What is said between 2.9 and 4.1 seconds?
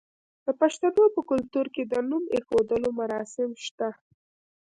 مراسم شته.